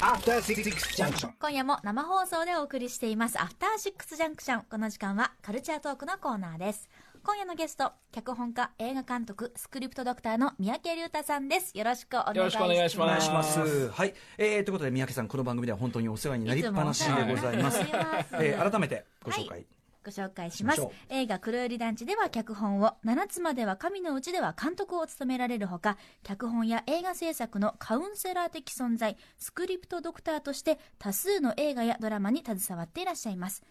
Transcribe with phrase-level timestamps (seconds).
[0.00, 0.62] After Six
[0.96, 1.30] Junction.
[1.40, 4.62] 今夜も生放送でお送りしています、アフターシックスジャンクション。
[4.70, 6.88] この時間はカルチャートークのコーナーです。
[7.24, 11.76] 今夜のゲスト、脚本家、映画監督、スクリプトドクターの三宅龍太さんです。
[11.76, 12.74] よろしくお願いします。
[12.74, 13.88] よろしくお願いします。
[13.90, 14.14] はい。
[14.38, 17.78] えー、ということで、三宅さん、この番組では本当にお世話になりっぱなしでございます。
[17.80, 17.88] ます
[18.34, 19.48] えー改めてご紹介。
[19.48, 20.86] はいご紹介します。
[21.08, 33.62] 映画「黒百合団地」では脚本を「七つまでは神のうち」では監督を務められるほか脚本や映画制作のカウンセラー的存在スクリプトドクターとして多数の映画やドラマに携わっていらっしゃいます。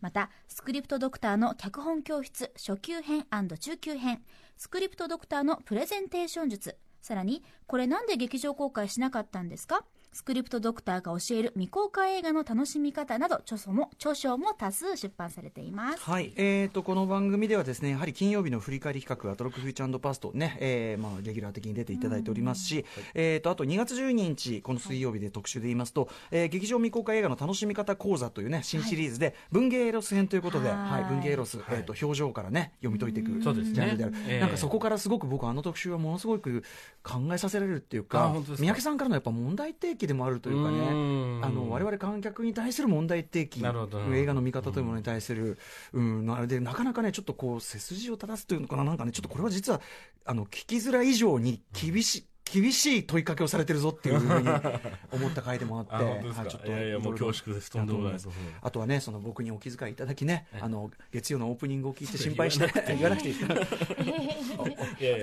[0.00, 4.22] またスクリプトドクターの脚本教室初級編中級編。
[4.58, 6.76] スクリプトドクターのプレゼンテーション術。
[7.00, 9.84] さらにこれなんで劇場公開しなかったんですか？
[10.16, 16.02] スクリプトドクターが教える未公開映画の楽しみ方など著書も著書も多数出版されています。
[16.02, 33.82] はい、えー、とこの番組ではですねやはり金曜日の振り返り企画「アトロックフューチャーパストね」えーまあ、レギュラー的に出ていただいておりますし、えー、とあと2月12日この水曜日で特集で言いますと、えー劇場未公開映画の楽しみ方講座というね新シリーズで文芸エロス編ということで、ははいい文芸エロス、えー、と表情からね読み解いていくジそうですね。
[33.82, 34.40] ャンルである、ええ。
[34.40, 36.64] なんかそこからすごく僕あの特集はものすごく
[37.02, 38.34] 考えさせられるっていうか。
[38.58, 41.40] 三宅さんからのやっぱ問題提起でもあるというかねうん。
[41.42, 45.58] あの我々観客に対する問題提起映画の見方というものに対する、
[45.92, 49.80] うん、あれでなかなかねちょっとこう背筋を正すというのかななんかねちょっとこれは実は
[50.24, 54.48] あの聞きづらい以上に厳しい、厳しい問いかけをされてるぞっていうふうに
[55.12, 55.94] 思った回でもあって。
[55.94, 56.40] あ本当ですか？
[56.42, 57.70] はいちょっといやいやもう恐縮です。
[57.70, 58.12] とんでもない。
[58.12, 58.28] です
[58.62, 63.36] あとはねその僕にお気遣いいただきねあの月曜のオープニングを聞いて心配して言わなくていい。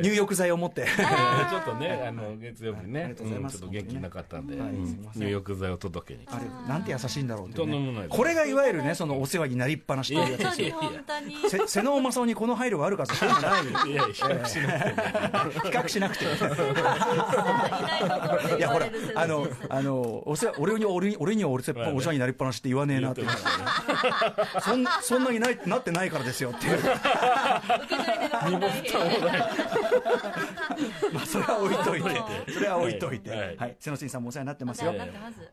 [0.02, 0.84] 入浴剤を持って。
[1.50, 3.54] ちょっとね、あの月曜日ありね、がとうございます。
[3.56, 4.48] うんちょっと元気なかったん。
[4.48, 4.56] で、
[5.16, 6.28] 入浴剤を届けに。
[6.28, 7.62] あれなんて優しいんだろうって
[8.10, 10.76] これがいわゆるねそのお世話になりっぱなしというやつですよ。
[10.80, 11.50] 本当に本当に。
[11.50, 13.92] せ瀬能正夫にこの配慮があるかとそういうのない。
[13.92, 15.52] いや、比較しなくても。
[15.64, 16.26] 比較しなくて
[18.58, 23.22] いやほらあのあのお世話俺に俺に俺には俺せっぱお世話になりっぱなしって言わねえなって。
[23.22, 23.42] 言って
[24.62, 26.80] そんそんなにないなってないからですよっていう。
[31.14, 32.54] まあそれは置いといて。
[32.54, 33.30] それは置いといて。
[33.30, 33.72] ははい。
[33.72, 34.94] い瀬野真さんもお世話になってますよ。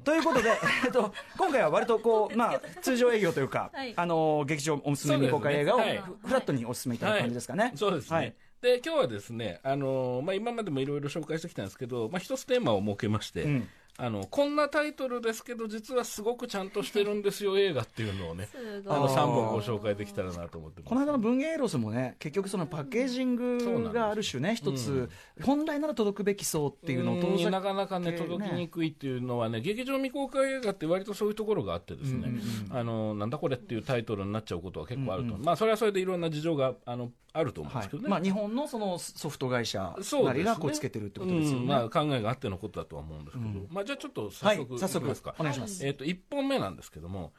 [0.04, 0.50] ということで、
[0.84, 3.92] えっと、今回は割とこう、 まあ、通常営業というか、はい。
[3.96, 5.84] あの劇場おすすめ未公開映画をフ
[6.28, 7.72] フラットにおすすめいただく感じですかね。
[7.74, 8.34] そうですね。
[8.62, 13.68] はいで、今日はですね、あのまあ、今までもいろいろ紹介してきたんですけど、まあ、一つテーマを設けまして、ん。
[13.96, 18.48] あの、こんなタイトルですけど、実はすごくちゃんとしてるんですよ、映画っていうのをね、
[18.86, 20.88] あの、3本ご紹介できたらなと思ってます。
[20.88, 25.10] この間の文芸エロスもね、結局そのパッケージングがある種ね、一つ、
[25.42, 32.32] 本来なら届くべき層っていうのを遠なかなかね、届きにくいっていうのはね、劇場未公開映画って割とそういうところがあってですね、
[32.70, 35.36] あの、なんだこれっていうタイトルになっちゃうことは結構あると。
[35.36, 38.08] まあ、それはそれでいろんな事情が、あの、あると思うんはいですけどね。
[38.08, 41.62] まあ、日本のそのソフト会社なりがこうつけてるってことですよね。
[41.62, 45.34] うんまあ、考えがあってのことだとは思うんですけど、まあ、じゃあちょっとはい早速、早速いきますか。
[45.38, 45.86] お願いします。
[45.86, 47.32] えっ、と、1本目なんですけども、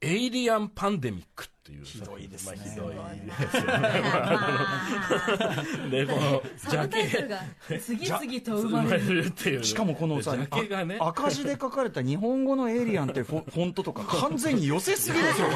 [0.00, 1.84] エイリアンパンデミックっていう。
[1.84, 2.58] ひどいですね。
[2.62, 2.94] ひどい。
[2.94, 3.90] ですよね。
[5.90, 7.40] で、この、ジャケ、が
[7.80, 9.64] 次々と生まれるっていう。
[9.64, 15.48] しかもこのさ、ジャケがね、あ赤字で書かれた日本語のエイリアンってフォ フォントとか完全に寄せすぎですよ、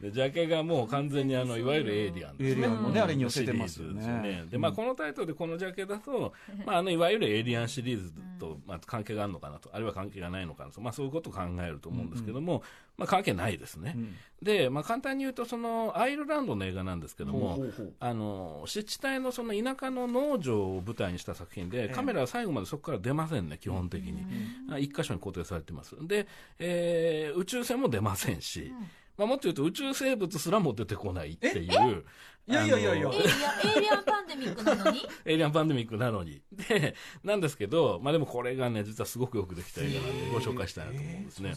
[0.00, 4.02] でジャケがもう完全にあのいわゆるエイリアンですエイリアンのねあれに寄せてますよね。
[4.02, 6.32] シリーズですでまあ、このタイトルでこのジャケだと、
[6.66, 9.70] まあ、あのいわゆるエイリアンシリーズと、まあ、関係があるのかなと。
[9.72, 12.62] あるいは関係がないのかなと、まあ、そういうことを考えると思うんですけども、
[12.98, 13.96] まあ、関係ないですね、
[14.42, 24.26] で、まあ、簡単に言うとそのアイルランドの映画なんですけどもほうほうあの湿地帯のその田舎の農場を舞台にした作品で、カメラは最後までそこから出ませんね基本的に、
[24.70, 25.96] あ一箇所に固定されてます。
[26.06, 26.26] で、
[26.58, 28.72] えー宇宙船も出ませんし、
[29.16, 32.04] まあ、もっと言うと宇宙生物すらも出てこないっていう。
[32.44, 35.06] いやいやいやいやあのエイリアンエイリアンパンデミックなのに？
[35.24, 36.42] エイリアンパンデミックなのに。
[36.52, 41.54] で、なんですけど、まあでもこれがね、実はすごくよくできた映画なんで、ご紹介したいなと思うんですね。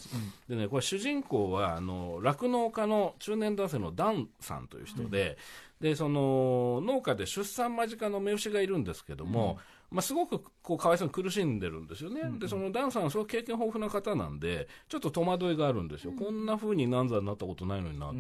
[0.48, 5.40] でね、これ主人公は、あの、酪農家の中年男性のダンさんという人で、
[5.82, 9.58] で、その、農家で出産間近の目牛がいるんですけども、
[9.92, 18.12] まあ、すごくこうかわいそうに苦しんでるんですよね、でそのダンさんはすごく経験豊富な方なんで、ちょっと戸惑いがあるんですよ、こんな風に難産になったことないのにな、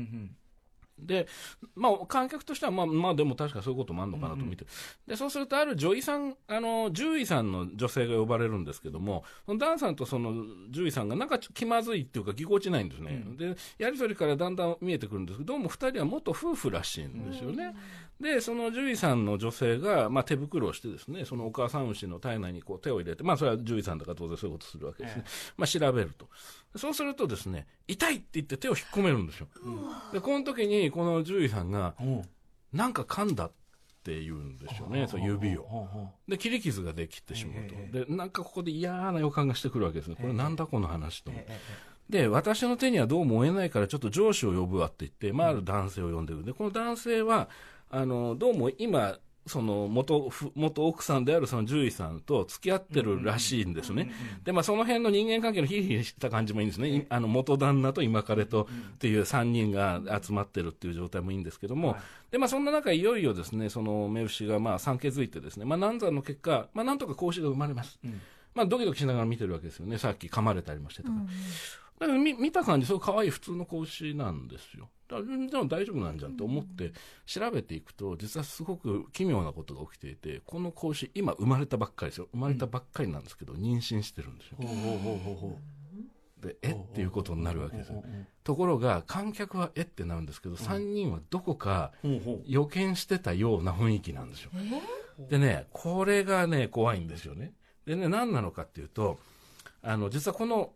[0.98, 1.28] で、
[1.76, 4.66] まあ、観客としては、まあ、まあ、でも確かそういうこともあるのかなと見て、
[5.06, 10.32] で、そうすると、ある女医さん、あの、獣医さんの女性が呼ばれるんですけども、そのダンさんとその
[10.68, 13.26] 獣医さんがなんか気まずいっていうか、ぎこちないんですね。
[13.38, 17.76] で、やりとりからだんだん見えてくるんですけど、どうも二人は元夫婦らしいんですよね。
[18.20, 25.24] で、その獣医さんの女性が、まあ、手袋をしてですね、そのお母さん牛の体内にこう手を入れて、まあ、それは獣医さんだから当然そういうことするわけですね。
[25.58, 26.30] まあ、調べると。
[26.78, 29.48] そうするとですね、痛いって言って手を引っ込めるんですよ。
[30.14, 32.22] で、この時に、この獣医さんが、うん
[32.76, 33.52] なんか噛んだっ
[34.04, 35.62] て言うんですよね、その指を。
[35.62, 38.06] をで、切り傷ができてしまうえと。
[38.06, 40.18] で、なんかここで嫌な予感がしてくるわけですね。
[40.20, 41.32] これなんだこの話と。
[41.34, 41.60] ええ
[42.08, 46.44] で、私の手にはどうも追えないから、ちょっと上司を呼ぶわって言って、まあ、ある男性を呼んでる。
[46.44, 47.50] で、この男性は、
[47.96, 54.12] あの、どうも今、その元ふ元奥さんであるその獣医さんと付き合ってるらしいんですね。
[54.44, 56.90] で、まあ、その辺の人間関係のヒリヒリした感じもいいんですね。
[56.90, 62.00] いあの元旦那と今彼とっていう3人が集まってるっていう状態もいいんですけども、はい
[62.32, 67.98] で、まあ、そんな中、いよいよですね、その目牛がまあ産気づいてですね、まあ、難産の結果、まあ、なんとか子牛が生まれます。
[68.04, 68.20] ん
[68.56, 69.98] まあ、ドキドキしながら見てるわけですよね。
[70.00, 71.22] さっき噛まれたりもしてたから。
[72.00, 74.90] だから見見た感じ、すごい可愛い普通の子牛なんですよ。
[75.08, 76.94] 大丈夫なんじゃんと思って
[77.26, 82.28] 調べていくと、実はすごく奇妙なことが起きていて、この子牛、今生まれたばっかりですよ。
[82.32, 84.58] 生まれたばっかりなんですけど、妊娠してるんですよ。
[86.42, 88.04] で、えっていうことになるわけですよ。
[88.44, 91.92] ところが、観客はえってなるんですけど、3人はどこか
[92.46, 94.52] 予見してたような雰囲気なんですよ。
[95.30, 97.54] でね、これがね、怖いんですよね。
[97.86, 99.20] でね、何なのかっていうと、
[99.82, 100.74] あの、実はこの、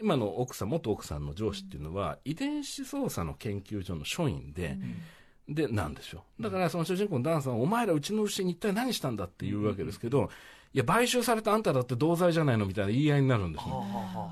[0.00, 4.78] 今の奥さん、元奥さんの上司っていうのは、遺伝子操作の研究所の所員で、
[5.48, 6.24] で、なんですよ。
[6.40, 10.30] だから、その主人公のダンさんは、お前らうちの牛に一体何したんだって言うわけですけど、
[10.74, 13.84] いや、買収されたあんただって同罪じゃないのみたいな言い合いになるんですよ。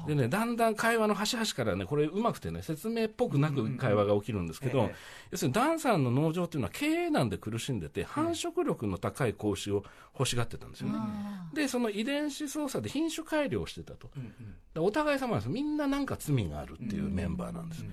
[0.07, 4.95] でね、だんだん会話の端々からね、これうまくてね、説明っぽくなく会話が起きるんですけど、ええ
[5.33, 9.85] 要するにダンさんの農場っていうのは経営難で苦しんでて、繁殖力の高い子牛を
[10.19, 10.99] 欲しがってたんですよね。
[11.53, 14.11] で、その遺伝子操作で品種改良をしてたと。
[14.77, 17.85] お互い様なんですみんななんか罪があるっていうメンバーなんです。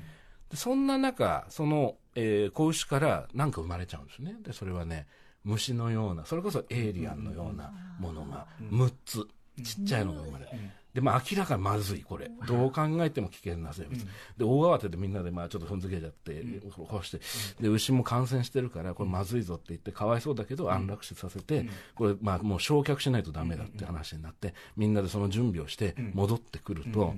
[0.49, 4.35] でそんな中、その、えー子牛からなんか生まれちゃうんですね。
[4.41, 5.05] で、それはね、
[5.47, 9.27] 虫のような、それこそエイリアンのようなものが6つ、
[9.63, 10.51] ちっちゃいのが生まれる。
[10.93, 12.29] で、まあ明らかにまずい、これ。
[12.47, 14.03] どう考えても危険な生物。
[14.37, 17.19] で、大慌てでみんなでまあちょっと踏んづけちゃって、こうして、
[17.61, 27.15] で、牛も感染してるから、これまずいぞって言って、かわいそうだけど安楽死させて、これまあもう焼却しないとダメだって話になって、みんなでその準備をして戻ってくると、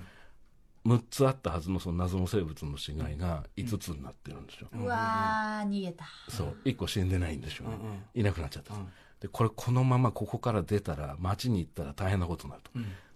[0.90, 4.70] 6つあったはずのその謎の生物の死骸が5つになってるんですよ。
[4.74, 6.06] うわー逃げた。
[6.30, 7.70] そう、1個死んでないんですよ。
[7.70, 7.76] ね。
[8.16, 8.76] いなくなっちゃった。
[8.76, 8.86] ん。
[8.86, 9.22] です。
[9.22, 12.72] で、これこのままここから出たら、街に行ったら大変なことになると。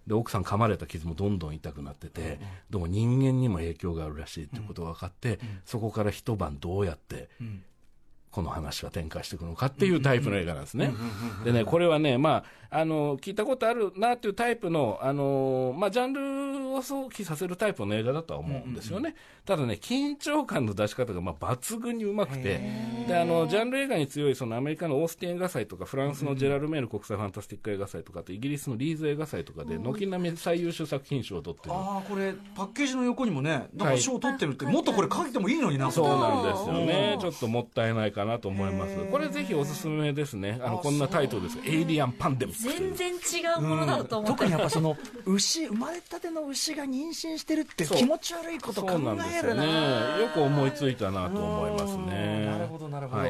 [0.06, 2.38] で、奥さん噛まれた傷もどんどん痛くなってて、
[2.70, 7.30] どうも人間にも影響があるらしいっていうことが分かって、そこから一晩どうやって、
[8.30, 10.92] この話は展開していくのかっていうタイプの映画なんですね。
[11.44, 16.20] でね、これはね、まあ、あの、聞いたことあるなっていうタイプの、あの、まあ、ジャンル
[16.74, 19.14] を想起させるタイプの映画だとは思うんですよね。
[19.44, 22.60] ただね、緊張感の出し方が、まあ、抜群にうまくて、
[23.06, 31.74] で、あの、ジャンル映画に強い、そのアメリカのオースティン映画祭とか、フランスのジェラルメール国際ファンタスティック映画祭とか、イギリスのリーズ映画祭とかで、軒並み最優秀作品賞を取ってる。
[31.74, 37.18] ああこれパッケージの横にもねなんか賞取ってるって、もっとこれ書いてもいいのになそうなんですよねう。
[37.18, 38.96] んちょっともったいないかなと思います。
[39.10, 40.60] これぜひおすすめですね。
[40.62, 41.58] あの、こんなタイトルです。
[41.64, 42.94] エイリアンパンデミックという。
[42.96, 49.62] 全然違うものだと思った、特にやっぱその牛生まれたての牛が妊娠してるって気持ち悪いこと考えるな
[50.16, 50.22] ね。
[50.22, 52.23] よく思いついたなと思いますうんね。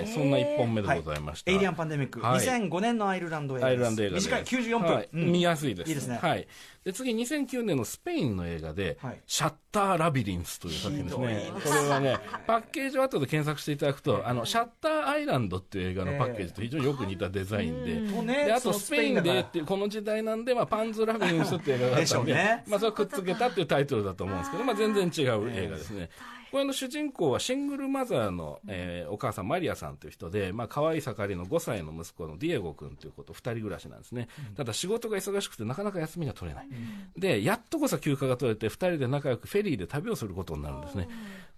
[0.06, 1.50] そんな一本目でございました。
[1.50, 2.46] エイリアンパンデミック、はい。
[2.46, 3.70] 2005年のアイルランド映画です。
[3.70, 4.28] アイルランド映画です。
[4.28, 5.08] 短い94分、はい。
[5.12, 5.32] うん。
[5.32, 5.88] 見やすいです。
[5.88, 6.18] いいですね。
[6.20, 6.46] はい。
[6.84, 9.20] で、次、2009年のスペインの映画で、はい。
[9.26, 11.52] シャッターラビリンスという作品ですね。
[11.64, 22.64] これはね、パッケージを後で検索していただくと、あの、シャッターアイランドっていう映画のパッケージと非常によく似たデザインで、とねで、あとスペインでっていう、この時代なんで、まあ、パンズ・ラビリンスっていう映画があったんで、ね。
[22.66, 26.10] まあ、それをくっつけたっていうタイトルだと思うんですけど、まあ、全然違う映画ですね。
[26.54, 34.28] これの主人公はシングルマザーの、えーお母さんマリアさんという人で、まあ、可愛い盛りの5歳の息子のディエゴ君ということ、2人暮らしなんですね。
[34.56, 36.68] ただ仕事が忙しくてなかなか休みが取れない。
[37.16, 41.08] で、やっとこそ休暇が取れて、2人で仲良くフェリーで旅をすることになるんですね。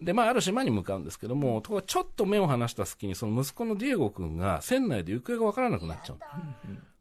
[0.01, 6.19] で、まあ、ある島に向かうんですけども、ところがちょっと目を離した隙に、その息子のディエゴ君が船内で行方がわからなくなっちゃう。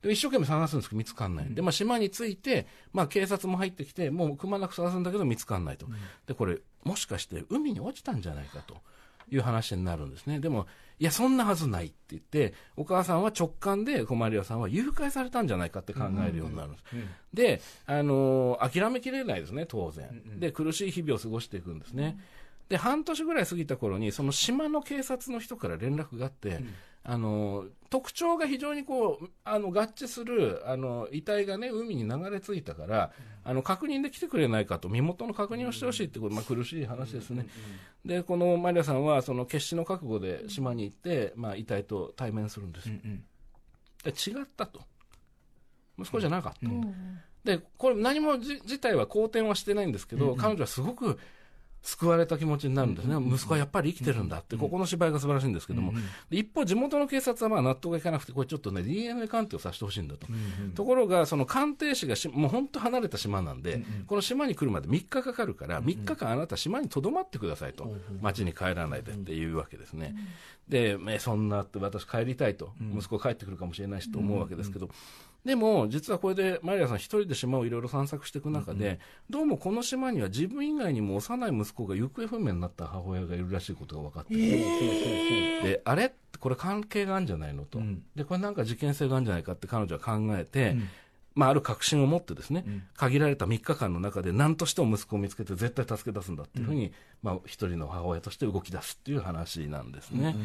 [0.01, 1.53] で一生懸命探すんですけど見つかんない。
[1.53, 5.87] で、まあ、島に着いて、まあ、警察も入ってきて、もうくまなく探すんだけど見つかんないと。
[6.27, 8.77] で、これ、もしかして海に落ちたんじゃないかと
[9.29, 10.39] いう話になるんですね。
[10.39, 10.67] でも、
[10.99, 16.83] いや、そんなはずないって言って、お母さんは直感で、コマリアさんは誘拐されたんじゃないかって考えるようになるんです。
[17.33, 20.39] で、あのー諦めきれないですね、当然。
[20.39, 22.17] で、苦しい日々を過ごしていくんですね。
[22.69, 26.63] で、半年ぐらい過ぎた頃に、その島の警察の人から連絡があって、
[27.03, 33.11] あの、特徴が非常にこう、あの、合致する、あの、遺体がね、海に流れ着いたから、
[33.43, 37.45] あの、確認できてくれないかと、身元の確認をしてほしいってこと、まあ、苦しい話ですね。
[38.03, 42.89] で、このマリアさんは、その、決死の覚悟で島に行って、まあ、遺体と対面するんです。
[44.03, 44.81] で違ったと。
[45.99, 46.69] 息子じゃなかった。
[47.43, 51.19] で、これ何もじ自体は好転はしてないんですけど、彼女はすごく
[51.85, 55.93] 救われた気持ちになるんですね、息子はやっぱり生きてるんだって、ここの芝居が素晴らしいんですけども、
[56.31, 60.27] 一方、地元の警察はまあ納得がいかなくて、これちょっとね、DNA 鑑定をさせてほしいんだと、
[60.73, 70.15] ところが、その鑑定士がしもう本当離れた島なんで、この島に来るまで3日かかるから、3日間あなた、島にとどまってくださいと、町に帰らないでっていうわけですね。
[70.67, 74.89] で、そんなって私帰りたいと、息子帰ってくるかもしれないしと思うわけですけど、
[75.45, 78.99] でも、実はこれでマリアさん一人で島をいろいろ散策していく中で、うんうん、
[79.29, 86.11] どうもこの島には自分以外にも幼い息子が行方不明になった母親がいるらしいことが分かって、えー、で、あれ？
[86.39, 90.89] これ関係があるんじゃないのと、うん、で、これなんか事件性があるんじゃないかって彼女は考えて、うん。
[91.35, 96.91] まあ、ある確信を持ってですね、うん、限られた3日間の中で何としても息子を見つけて絶対助け出すんだっていうふうに、うん、
[97.21, 100.35] まあ、一人の母親として動き出すっていう話なんですね。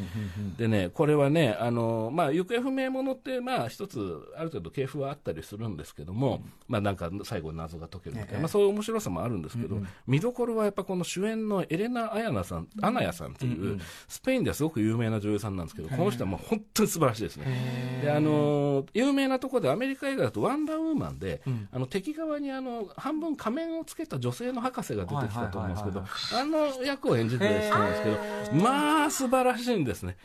[0.57, 18.01] でね、これはね、あの、まあ、行方不明者って、まあ、一つ、ある程度系譜はあったりするんですけども、うん、まあ、なんか最後謎が解けるみたいな、まあ、そういう面白さもあるんですけど、うんうん、見どころはやっぱこの主演のエレナ・アヤナさん、アナヤさんっていう、スペインではすごく有名な女優さんなんですけど、この人はもう本当に素晴らしいですね。
[18.03, 26.05] で、あの、有名なところでアメリカ映画だとワンダーウーマンで、あの敵側にあの半分仮面をつけた女性の博士が出てきたと思うんですけど、
[26.41, 30.17] あの役を演じてらっしゃるんですけど、まあ素晴らしいんですね。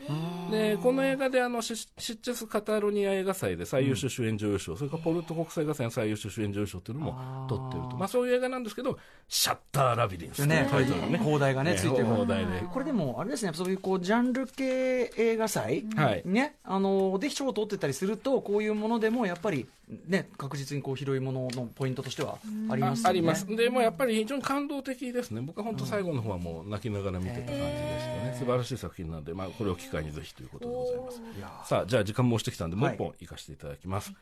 [0.50, 1.88] で、この映画であのシッ
[2.20, 7.96] チェス・カタロニア映画祭で最優秀主演女優賞、それからポルト国際映画祭の最優秀主演女優賞っていうのも取ってると。
[7.96, 8.98] まあそういう映画なんですけど、
[9.28, 11.18] シャッター・ラビリンスね、タイトルね。
[11.18, 12.04] 放題がね、ついてる。
[12.04, 12.62] 放題で。
[12.72, 19.66] これでも、あれですね、そういうこう、ジャンル系映画祭、はい、ね、あの、で賞を取ってたりすると、こういうものでもやっぱり、
[20.08, 22.38] ね、確実にこう広いもののポイントとしては
[22.68, 33.26] あります、ね、ありますでもやっぱり非常に感動的ですね僕は本当最後の方はもう泣きながら見てた感じでしたね、素晴らしい作品なので、まあ、これを機会にぜひということでございますさあじゃあ時間も押してきたんでもう一本い。
[33.26, 34.16] かせていただきます、はい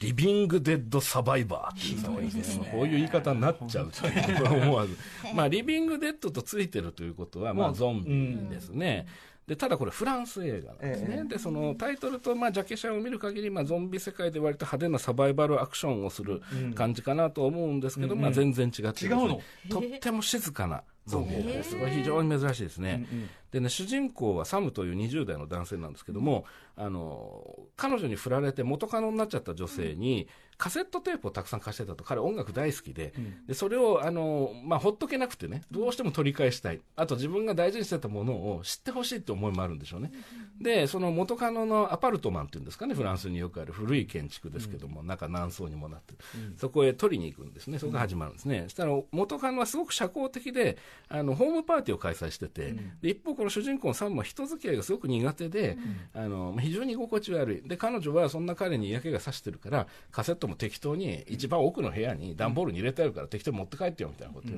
[0.00, 2.68] リビングデッドサバイバーひどいですね。
[2.72, 4.96] こういう言い方になっちゃうという思わず。
[5.34, 9.06] まあ、リビングデッドとついてるということは、まあ、ゾンビですね。
[9.06, 9.34] うん。
[9.46, 16.40] でただこれフランス映画なんですね、えー、でそのタイトルと、まあ、ジャケ写を見る限り、まあ、ゾンビ世界で割と派手なサバイバルアクションをする
[16.74, 19.40] 感じかなと思うんですけど、うん、まあ、全然違って、ね、違うの？
[19.68, 26.44] とっても静かなゾンビですごい非常に珍しいですね、うんうん、でね主人公はサムという20代の男性なんですけども、
[26.76, 30.28] あの彼女に振られて元カノになっちゃった女性に、
[30.64, 40.10] カセットテープをたくさん貸してたと、彼、音楽大好きで、うん、でそれをあの、まあ、ほっとけなくてね、どうしても取り返したい、あと自分が大事にしてたものを知ってほしいって思いもあるんでしょうね、
[40.58, 43.74] でその元カノのアパルトマンっていうんですかね、フランスによくある。
[43.74, 50.78] 古い建築ですけども、うん、中、何層にもなってる、うん、そこへ取りに行くんですね、そこが始まるんですね、そしたら元カノはすごく社交的で、
[51.10, 55.76] あのホームパーティーを開催してて、で一方、この主人公のサムは人付き合いがすごく苦手で、
[56.14, 64.54] あの非常に居心地悪い、で彼女はそんな彼に嫌気がさしてるから、カセットも適当に一番奥の部屋に段ボールに入れてあるから適当に持って帰ってよみたいなことで,、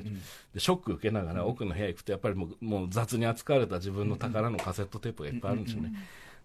[0.54, 5.92] でショック受けながら奥の部屋行くとやっぱりもうもう雑に扱われた自分の宝のカセットテープがいっぱいあるんですよね。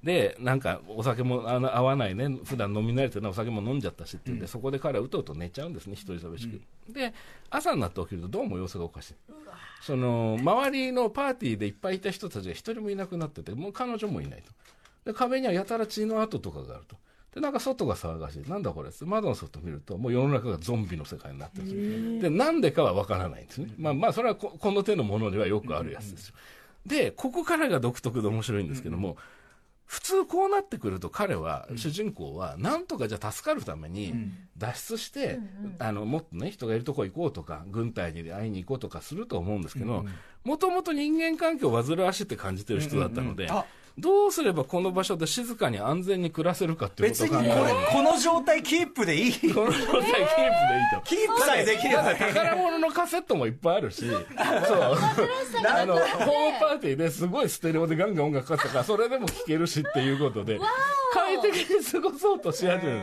[0.04, 7.14] でなんかお酒もあの合わないね普段飲み慣れてないお酒も飲んじゃったしって言って、うん、そこで彼はうとうと寝ちゃうんですね一人寂しく、うん、で
[7.52, 9.16] 朝になって起きるとどうも様子がおかしい。
[9.82, 16.96] その周りのパーティーでいっぱいいた人たちが一人もいなくなっててもう彼女もいないとで壁にはやたら血の跡とかがあると
[17.34, 18.50] で、なんか外が騒がしい。
[18.50, 22.30] なんだこれ窓の外見ると、もう世の中がゾンビの世界になってるんですよ。
[22.30, 23.70] で、なんでかはわからないんですね。
[23.78, 26.36] まあまあ、それはここの手のものではよくあるやつですよ。
[26.86, 29.18] で、ここからが独特で面白いんですけども、
[29.86, 34.14] 普通こうなってくると彼は、主人公は、なんとかじゃ助かるために
[34.58, 35.40] 脱出して、
[35.80, 40.06] あの、もっとね、人がいるとこ行こうとか、軍隊に会いに行こうとかすると思うんですけど、
[40.46, 43.50] もともと人間関係を煩わしいって感じてる人だったので、
[43.98, 47.54] どうすればこの場所で静かに安全に暮らせるかっていうことを考える。
[47.92, 49.54] この状態キープでいい。
[49.54, 50.10] この状態キープでいい
[50.94, 51.02] と。
[51.04, 54.10] キープさえできれば宝物のカセットもいっぱいあるし。
[54.10, 54.20] そう。
[55.68, 60.60] あのホームパーティーですごいステレオでガンガン音楽かかったからそれでも聴けるしっていうことで
[61.40, 63.00] 快適に過ごそうとし始める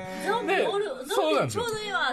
[0.46, 0.66] で
[1.08, 1.58] そうなんです。
[1.58, 1.64] よ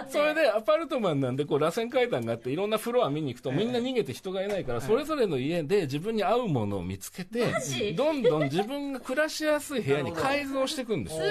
[0.08, 7.52] それでアパルトマンなんでこう螺旋階段があっていろんなフロア見に行くとみんな逃げて人がいないからそれぞれの家で自分に合うものを見つけて
[7.94, 11.30] どんどん自分が暮らしやすい部屋に改造していくんですすごい。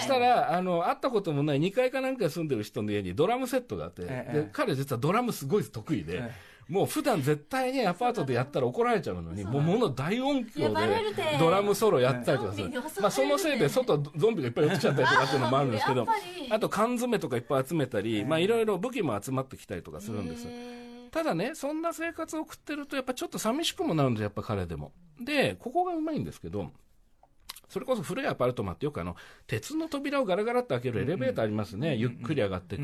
[0.00, 6.49] したらあの会ったこともない2階かなんか住んでる人の家にドラムセットがあってで彼実はドラムすごい得意で。
[6.70, 12.70] もう普段絶対にアパートでやったら怒られちゃうのに、もうもの大音響でドラムソロやったりとかする。
[13.00, 16.06] まあそのせいで外ゾンビがいっぱい寄ってきちゃったりとかっていうのもあるんですけど、
[16.50, 20.46] あと缶詰とかいっぱい集めたり、まあいろいろ武器も集まってきたりとかするんです。
[21.10, 24.92] ただね、そんな生活を送ってると、やっぱちょっと寂しくもなるんですやっぱ彼でも。
[25.20, 26.70] で、ここがうまいんですけど、
[27.70, 32.82] それこそ古いアパルトマンってよくあの鉄の扉をガラガラって開けるエレベーターありますね、ゆっくり上がっていく、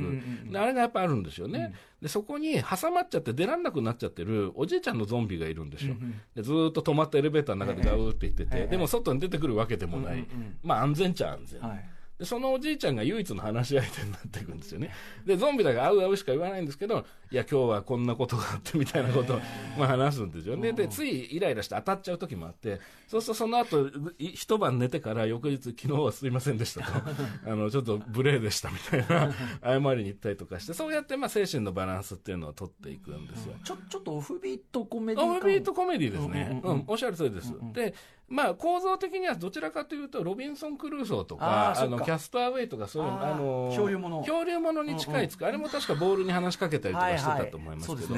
[0.50, 5.96] であれがやっぱあるんですよね、でそこに挟まっちゃって出られなくなっちゃってるおじいちゃんのゾンビがいるんですよ、
[6.34, 10.24] でずーっと止まったエレベーターの中でガウーって言ってて、でも外に出てくるわけでもない、
[10.62, 11.60] まあ安全っちゃ安全。
[11.60, 11.84] はい
[12.18, 14.90] でそのおじいちゃんが唯一の話し相手になっていくんですよね。
[15.26, 19.40] で、ゾンビだから、会う会うしか言わないんですけど、いや、今日はこんなことがあってみたいなことを、
[19.78, 20.72] まあ、話すんですよね。
[20.72, 26.92] で、ついイライラして当たっちゃう時もあって、そうするとその後、い一晩寝てから翌日、昨日はすいませんでしたと、
[27.50, 33.56] あの、ちょっと無礼でしたみたいな、 謝りに行ったりとかして、そうやって、まあ、精神のバランスっていうのを取っていくんですよ。
[33.62, 36.62] ちょちょっとオフビートコメディオフビートコメディですね。
[36.64, 37.52] うん、おっしゃる通りです。
[37.74, 37.94] で、
[38.28, 48.16] まあ、構造的にはどちらかというと、ロビンソン・クルーソーとか、あの、キャストアウェイとか、そういう、あーあの、漂流物漂流物に近いつく、あれも確かボールに話しかけたりとかしてたと思いますけど、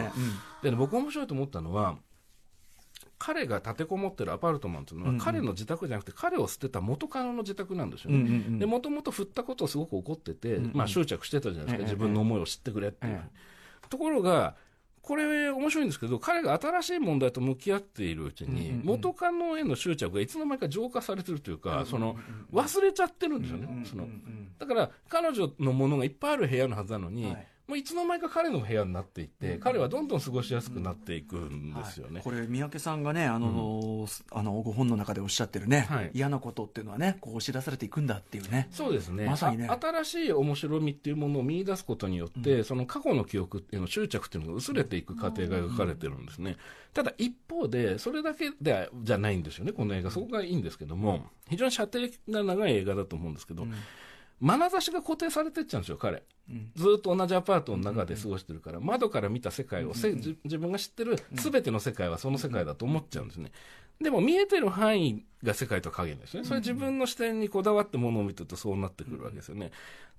[0.62, 1.98] で僕面白いと思ったのは、
[3.18, 8.64] 彼が立てこもってるアパルトマンというのは、彼の自宅じゃなくて、彼を捨てた元カノの自宅なんですよね。
[8.64, 13.14] もともと振ったことをすごく怒ってて、まあ執着してたじゃないですか、ええ自分の思いを知ってくれっていう。
[13.14, 13.88] え。
[13.90, 14.54] ところが、
[15.02, 22.16] これ面白いんですけど、彼が新しい問題と向き合っているうちに、元カノへの執着がいつの間にか浄化されてるというか、その、
[22.52, 23.84] 忘れちゃってるんですよね。
[23.84, 24.06] その
[24.58, 32.22] だから、彼女のものがいっぱいある部屋のはずなのに、はいもういつの間にか彼の部屋になっていって、彼はどんどん過ごしやすくなっていくんですよね。
[32.24, 36.10] これ三宅さんがねあの、あのご本の中でおっしゃってるね、はい。
[36.14, 38.68] 嫌なことっていうのはねこう押し出されていくんだっていうね。
[38.70, 39.26] そうですね。
[39.26, 39.68] まさにね。
[39.68, 46.56] あ新しい面白みっていうものを見出すことによって、その過去の記憶っていうの執着っていうのが薄れていく過程が描かれてるんですね、
[46.94, 50.10] ただ一方でそれだけではじゃないんですよねこの映画。
[50.10, 53.66] そこがいいんですけども非常に射程が長い映画だと思うんですけど、
[54.40, 56.22] 眼差しが固定されてっちゃうんですよ彼、
[56.76, 63.50] ずっと同じアパートの中で過ごしてるから、窓から見た世界を、せ自自分が知ってる全ての世界はその世界だと思っちゃうんですね。
[64.00, 66.44] でも見えてる範囲が世界と影ですね。
[66.44, 69.72] それは自分の視点にこだわってものを見てるとそうなってくるわけですよね。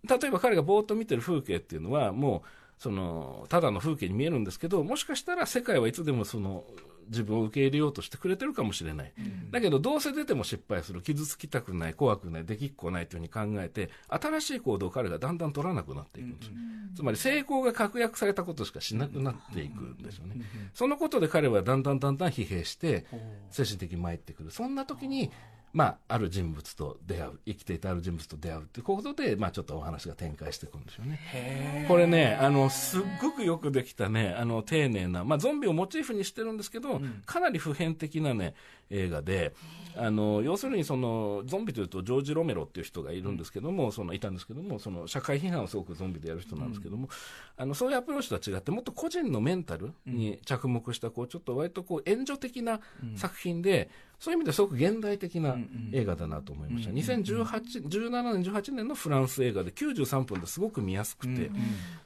[0.03, 6.65] 例えば彼がぼーっと見てる風景っていうのはもう、その、ただの風景に見えるんですけど、もしかしたら世界はいつでもその、
[7.09, 9.13] 自分を受け入れようとしてくれてるかもしれない。
[9.51, 16.51] だけど、どうせ出ても失敗する、傷つきたくない、怖くない、できっこないというふうに考えて、新しい行動を彼がだんだん取らなくなっていくんです。
[16.95, 20.35] つまり成功が確約されたことしかしなくなっていくんですよね。
[20.73, 23.05] そのことで彼はだんだんだんだん疲弊して、
[23.51, 24.51] 精神的に参ってくる。
[24.51, 25.31] そんな時に、
[25.71, 31.85] まあ、ある人物と出会う、生きていたある人物と出会うっていうことで、まあ、ちょっとお話が展開していくんですよね。
[31.87, 38.55] これね、あの、すっごくよくできたね、あの、丁寧な、まあ、ゾンビをモチーフにしてるんですけど、かなり普遍的なね、
[38.89, 39.53] 映画で、
[39.95, 47.09] あの、要するにその、ゾンビというと、ジョージ・ロメロっていう人がいるんですけども、その、いたんですけども、その、社会批判をすごくゾンビでやる人なんですけども、
[47.57, 52.79] あの、そういうアプローチとは違って、もっと個人のメンタルに着目した、こう、ちょっと割とこう、援助的な
[53.15, 55.57] 作品で、そういう意味ですごく現代的な
[55.91, 56.91] 映画だなと思いました。
[56.91, 61.49] 2018、17年、18年のフランス映画で93分ですごく見やすくて、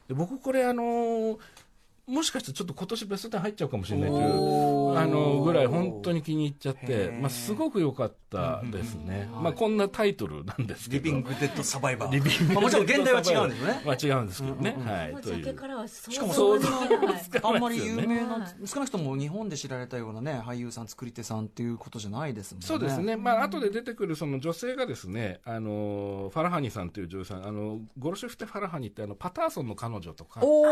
[0.07, 1.37] で僕これあのー
[2.05, 9.29] もしかしてちょっと今年ベスト10入っちゃうかもしれないという、あのぐらい本当に気に入っちゃっへてー、まあ、すごく良かったですね。
[9.33, 11.05] まあ、こんなタイトルなんですけど。
[11.05, 14.75] リビング・デッド・サバイバーリビングまあもちろん現代は違うんですよねまあ違うんですけどね。
[14.85, 15.21] はい。
[15.21, 15.87] という。
[15.87, 17.55] しかも像でき想像ない。
[17.55, 22.67] あんまり有名はな、少なくとも日本で知られたようなね、俳優さん、作り手さんっていうことじゃないですもんね。
[22.67, 23.15] そうですね。
[23.15, 30.65] まあ、後で出てくるその女性がですね、あの、ファラハニさんという女優さん、あの、ゴルシュフテ・ファラハニってあの、パターソンの彼女とか、お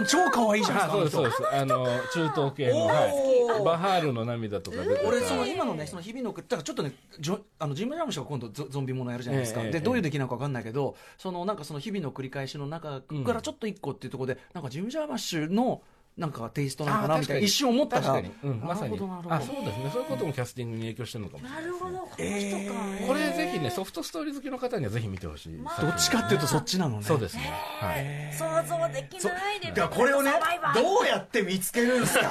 [0.00, 1.54] ー、超可愛いじゃないあそうです、そうでです。
[1.54, 3.64] あの、中東系の、はい。
[3.64, 5.08] バハールの涙とか出てた。
[5.08, 9.62] 俺、その今のね、その日々の、だからちょっとね、ジョあのジム・ジャームッシュが今度ゾゾンビものやるじゃないですか。
[9.62, 15.82] で、どういう出来なのか分かんないけど、そのなんかその日々の繰り返しの中からちょっと一個っていうところで、なんかジム・ジャームッシュの、
[16.16, 18.98] なんかテイストなのかなみたいな、一瞬思ったら、まさに。
[19.28, 19.90] あそうですね。
[19.92, 23.06] そういうこともキャスティングに影響してるのかもしれなるほど、この人か。
[23.06, 27.04] これぜひねソフトストーリー好きの方にはぜひ見てほしい、どっちかっていうとそっちなのね。
[27.04, 29.72] そうですね、はい、想像できないで。
[29.72, 30.32] だこれをね
[30.74, 32.30] どうやって見つけるんですか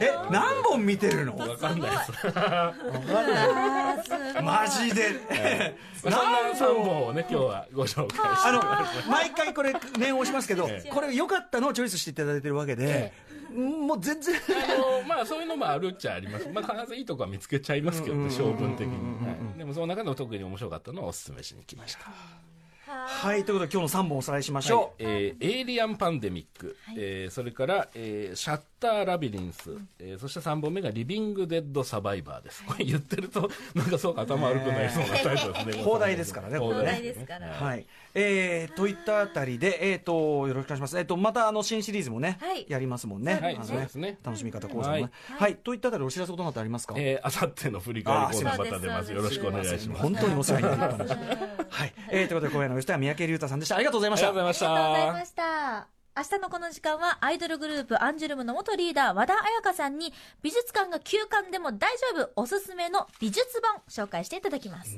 [0.00, 1.36] え、何本見てるの？
[1.36, 2.38] わかんないです。
[2.38, 4.42] あーすごい。
[4.42, 5.12] マジで。
[6.00, 6.18] そんな
[6.54, 8.48] 3本をね今日はご紹介して。
[8.48, 8.52] あ
[9.06, 13.12] の、毎回これ念を押しますけどええ、これ良かったのをチョイスしていただいてるわけで、
[13.50, 14.34] もう全然。
[14.36, 14.38] あ
[14.76, 16.48] のまあそういうのもあるっちゃあります。
[16.52, 19.26] まあ必ずいいとこは見つけちゃいますけどね、性分的に。
[19.26, 19.58] はい。
[19.58, 22.10] でもその中でも特に面白かったのをお勧めしに来ました。
[22.86, 25.02] はい、ということで今日の3本おさらいしましょう。
[25.02, 32.62] えーエイリアンパンデミック、えーそれから、えーシャッター・ラビリンス、えーそして3本目がリビング・デッド・サバイバーです。
[32.64, 35.84] これ言ってると、 なんかそうか頭悪くなりそうなタイトルですね。
[35.84, 37.46] 放題ですからねこれね放題ですから。
[37.48, 37.86] はい。
[38.14, 40.98] えー、といったあたりで、えっ、と、よろしくお願いします。
[40.98, 43.38] えっ、と、また、あの、新シリーズもね、はいやりますもんね。
[43.40, 45.02] はいそうですね楽しみ方講座もね。
[45.02, 45.56] ははいい。
[45.56, 46.94] といったあたり、お知らせことなどありますか？
[46.98, 49.12] えー、あさっての振り返りコーナーまた出ます。
[49.12, 50.02] よろしくお願いします。
[50.02, 51.16] 本当にお世話になりました。
[51.16, 51.94] はい。
[52.10, 53.76] えー、ということで、今夜のゲストは三宅龍太さんでした。
[53.76, 54.52] ありがとうございましたありがとう。
[54.52, 55.93] ございありがとうございまました。
[56.16, 64.96] 明日のこの時間はアイドルグループアンジュルムの元リーダー和田彩香さんに美術館が休館でも大丈夫おすすめの美術本紹介していただきます。